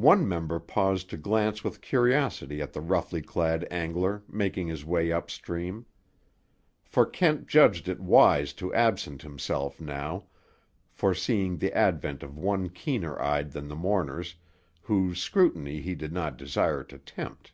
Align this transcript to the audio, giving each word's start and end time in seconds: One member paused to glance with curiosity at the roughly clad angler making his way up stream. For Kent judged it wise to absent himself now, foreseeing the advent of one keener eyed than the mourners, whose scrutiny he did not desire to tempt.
One 0.00 0.26
member 0.26 0.60
paused 0.60 1.10
to 1.10 1.18
glance 1.18 1.62
with 1.62 1.82
curiosity 1.82 2.62
at 2.62 2.72
the 2.72 2.80
roughly 2.80 3.20
clad 3.20 3.68
angler 3.70 4.22
making 4.26 4.68
his 4.68 4.82
way 4.82 5.12
up 5.12 5.30
stream. 5.30 5.84
For 6.86 7.04
Kent 7.04 7.46
judged 7.46 7.86
it 7.86 8.00
wise 8.00 8.54
to 8.54 8.72
absent 8.72 9.20
himself 9.20 9.78
now, 9.78 10.24
foreseeing 10.90 11.58
the 11.58 11.74
advent 11.76 12.22
of 12.22 12.38
one 12.38 12.70
keener 12.70 13.20
eyed 13.20 13.52
than 13.52 13.68
the 13.68 13.76
mourners, 13.76 14.36
whose 14.80 15.20
scrutiny 15.20 15.82
he 15.82 15.94
did 15.94 16.14
not 16.14 16.38
desire 16.38 16.82
to 16.84 16.96
tempt. 16.96 17.52